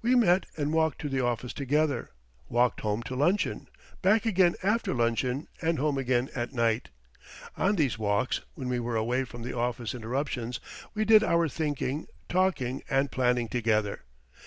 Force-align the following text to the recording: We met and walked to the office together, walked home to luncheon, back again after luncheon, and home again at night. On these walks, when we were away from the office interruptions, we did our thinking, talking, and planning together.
We 0.00 0.14
met 0.14 0.46
and 0.56 0.72
walked 0.72 1.02
to 1.02 1.08
the 1.10 1.22
office 1.22 1.52
together, 1.52 2.08
walked 2.48 2.80
home 2.80 3.02
to 3.02 3.14
luncheon, 3.14 3.68
back 4.00 4.24
again 4.24 4.54
after 4.62 4.94
luncheon, 4.94 5.48
and 5.60 5.78
home 5.78 5.98
again 5.98 6.30
at 6.34 6.54
night. 6.54 6.88
On 7.58 7.76
these 7.76 7.98
walks, 7.98 8.40
when 8.54 8.70
we 8.70 8.80
were 8.80 8.96
away 8.96 9.24
from 9.24 9.42
the 9.42 9.52
office 9.54 9.94
interruptions, 9.94 10.60
we 10.94 11.04
did 11.04 11.22
our 11.22 11.46
thinking, 11.46 12.06
talking, 12.26 12.84
and 12.88 13.10
planning 13.12 13.48
together. 13.48 14.04